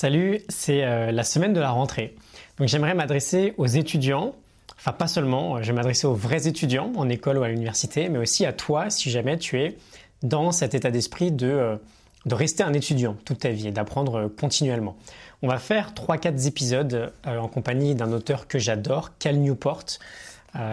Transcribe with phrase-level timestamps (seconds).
[0.00, 2.16] Salut, c'est euh, la semaine de la rentrée.
[2.56, 4.34] Donc j'aimerais m'adresser aux étudiants,
[4.78, 8.08] enfin pas seulement, euh, je vais m'adresser aux vrais étudiants en école ou à l'université,
[8.08, 9.76] mais aussi à toi si jamais tu es
[10.22, 11.76] dans cet état d'esprit de, euh,
[12.24, 14.96] de rester un étudiant toute ta vie et d'apprendre continuellement.
[15.42, 19.84] On va faire 3-4 épisodes en compagnie d'un auteur que j'adore, Cal Newport.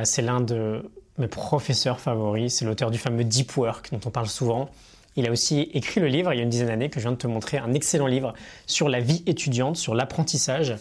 [0.05, 4.27] c'est l'un de mes professeurs favoris, c'est l'auteur du fameux Deep Work dont on parle
[4.27, 4.69] souvent.
[5.17, 7.11] Il a aussi écrit le livre, il y a une dizaine d'années, que je viens
[7.11, 8.33] de te montrer, un excellent livre
[8.67, 10.75] sur la vie étudiante, sur l'apprentissage,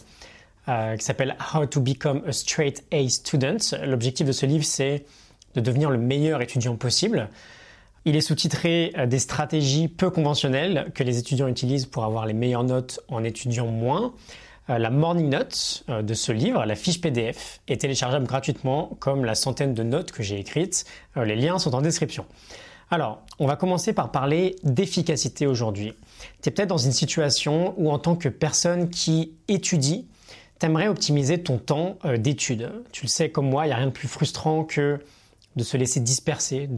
[0.68, 3.57] euh, qui s'appelle How to Become a Straight A Student.
[3.85, 5.07] L'objectif de ce livre, c'est
[5.54, 7.30] de devenir le meilleur étudiant possible.
[8.04, 12.35] Il est sous-titré euh, Des stratégies peu conventionnelles que les étudiants utilisent pour avoir les
[12.35, 14.13] meilleures notes en étudiant moins.
[14.68, 19.35] Euh, la morning note de ce livre, la fiche PDF, est téléchargeable gratuitement comme la
[19.35, 20.85] centaine de notes que j'ai écrites.
[21.16, 22.27] Les liens sont en description.
[22.90, 25.94] Alors, on va commencer par parler d'efficacité aujourd'hui.
[26.43, 30.07] Tu es peut-être dans une situation où en tant que personne qui étudie,
[30.61, 32.70] tu aimerais optimiser ton temps euh, d'étude.
[32.92, 35.00] Tu le sais comme moi, il n'y a rien de plus frustrant que
[35.56, 36.69] de se laisser disperser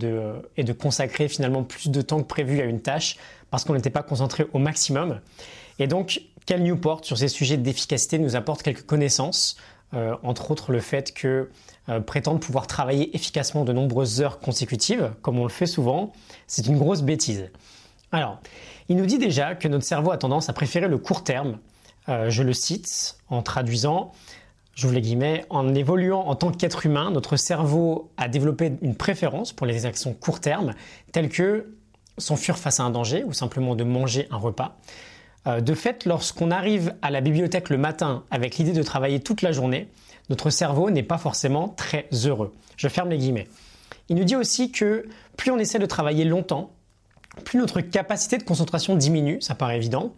[0.57, 3.17] et de consacrer finalement plus de temps que prévu à une tâche
[3.51, 5.21] parce qu'on n'était pas concentré au maximum.
[5.81, 9.57] Et donc, Cal Newport, sur ces sujets d'efficacité, nous apporte quelques connaissances,
[9.95, 11.49] euh, entre autres le fait que
[11.89, 16.13] euh, prétendre pouvoir travailler efficacement de nombreuses heures consécutives, comme on le fait souvent,
[16.47, 17.51] c'est une grosse bêtise.
[18.13, 18.39] Alors,
[18.89, 21.59] il nous dit déjà que notre cerveau a tendance à préférer le court terme.
[22.09, 24.13] Euh, je le cite en traduisant,
[24.75, 29.53] j'ouvre les guillemets, en évoluant en tant qu'être humain, notre cerveau a développé une préférence
[29.53, 30.75] pour les actions court terme,
[31.13, 31.75] telles que
[32.19, 34.77] s'enfuir face à un danger ou simplement de manger un repas.
[35.47, 39.43] Euh, de fait, lorsqu'on arrive à la bibliothèque le matin avec l'idée de travailler toute
[39.43, 39.89] la journée,
[40.31, 42.53] notre cerveau n'est pas forcément très heureux.
[42.77, 43.49] Je ferme les guillemets.
[44.09, 46.71] Il nous dit aussi que plus on essaie de travailler longtemps,
[47.45, 50.15] plus notre capacité de concentration diminue, ça paraît évident,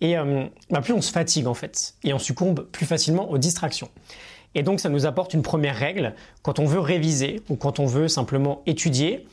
[0.00, 3.38] et euh, bah, plus on se fatigue en fait, et on succombe plus facilement aux
[3.38, 3.88] distractions.
[4.54, 7.86] Et donc ça nous apporte une première règle, quand on veut réviser ou quand on
[7.86, 9.26] veut simplement étudier,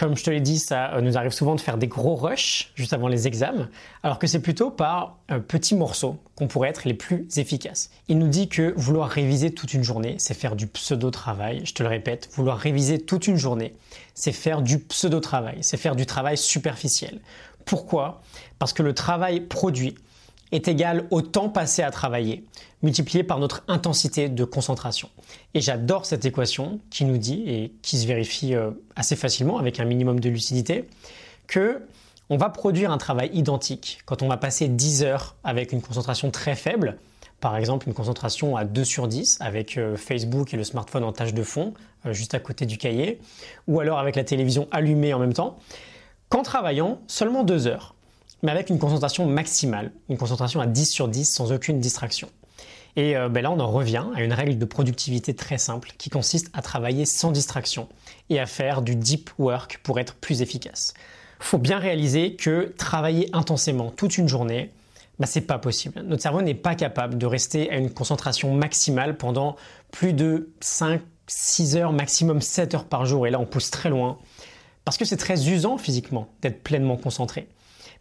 [0.00, 2.72] comme je te l'ai dit, ça euh, nous arrive souvent de faire des gros rushs
[2.74, 3.68] juste avant les examens,
[4.02, 7.90] alors que c'est plutôt par euh, petits morceaux qu'on pourrait être les plus efficaces.
[8.08, 11.66] Il nous dit que vouloir réviser toute une journée, c'est faire du pseudo-travail.
[11.66, 13.74] Je te le répète, vouloir réviser toute une journée,
[14.14, 17.20] c'est faire du pseudo-travail, c'est faire du travail superficiel.
[17.66, 18.22] Pourquoi?
[18.58, 19.96] Parce que le travail produit
[20.52, 22.44] est égal au temps passé à travailler,
[22.82, 25.08] multiplié par notre intensité de concentration.
[25.54, 29.80] Et j'adore cette équation qui nous dit, et qui se vérifie euh, assez facilement avec
[29.80, 30.88] un minimum de lucidité,
[31.46, 31.82] que
[32.32, 36.30] on va produire un travail identique quand on va passer 10 heures avec une concentration
[36.30, 36.96] très faible,
[37.40, 41.12] par exemple une concentration à 2 sur 10 avec euh, Facebook et le smartphone en
[41.12, 41.74] tâche de fond,
[42.06, 43.18] euh, juste à côté du cahier,
[43.66, 45.58] ou alors avec la télévision allumée en même temps,
[46.28, 47.94] qu'en travaillant seulement 2 heures
[48.42, 52.28] mais avec une concentration maximale, une concentration à 10 sur 10 sans aucune distraction.
[52.96, 56.10] Et euh, ben là, on en revient à une règle de productivité très simple qui
[56.10, 57.88] consiste à travailler sans distraction
[58.28, 60.94] et à faire du deep work pour être plus efficace.
[61.40, 64.70] Il faut bien réaliser que travailler intensément toute une journée,
[65.18, 66.02] ben, c'est pas possible.
[66.02, 69.56] Notre cerveau n'est pas capable de rester à une concentration maximale pendant
[69.90, 73.26] plus de 5, 6 heures, maximum 7 heures par jour.
[73.26, 74.18] Et là, on pousse très loin.
[74.84, 77.48] Parce que c'est très usant physiquement d'être pleinement concentré.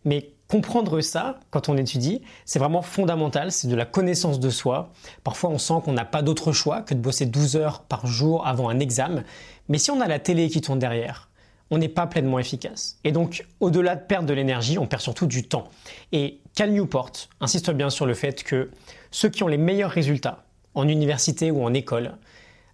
[0.05, 4.91] Mais comprendre ça quand on étudie, c'est vraiment fondamental, c'est de la connaissance de soi.
[5.23, 8.45] Parfois on sent qu'on n'a pas d'autre choix que de bosser 12 heures par jour
[8.47, 9.23] avant un examen,
[9.67, 11.29] mais si on a la télé qui tourne derrière,
[11.71, 12.97] on n'est pas pleinement efficace.
[13.03, 15.65] Et donc, au-delà de perdre de l'énergie, on perd surtout du temps.
[16.11, 17.11] Et Cal Newport
[17.41, 18.71] insiste bien sur le fait que
[19.11, 22.17] ceux qui ont les meilleurs résultats en université ou en école,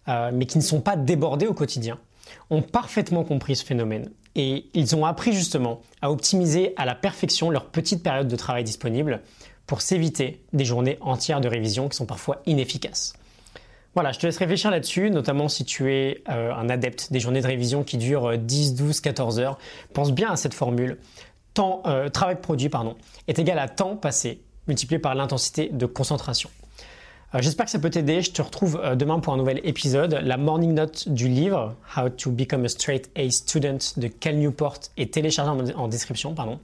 [0.07, 1.99] euh, mais qui ne sont pas débordés au quotidien,
[2.49, 7.49] ont parfaitement compris ce phénomène et ils ont appris justement à optimiser à la perfection
[7.49, 9.21] leur petite période de travail disponible
[9.67, 13.13] pour s'éviter des journées entières de révision qui sont parfois inefficaces.
[13.93, 17.41] Voilà, je te laisse réfléchir là-dessus, notamment si tu es euh, un adepte des journées
[17.41, 19.57] de révision qui durent 10, 12, 14 heures.
[19.93, 20.97] Pense bien à cette formule.
[21.53, 22.97] Temps, euh, travail produit pardon,
[23.29, 26.49] est égal à temps passé multiplié par l'intensité de concentration.
[27.35, 28.21] Euh, j'espère que ça peut t'aider.
[28.21, 30.13] Je te retrouve euh, demain pour un nouvel épisode.
[30.23, 34.79] La morning note du livre How to Become a Straight A Student de Cal Newport
[34.97, 36.33] est téléchargée en description.
[36.33, 36.59] Pardon.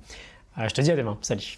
[0.57, 1.17] Euh, je te dis à demain.
[1.21, 1.57] Salut.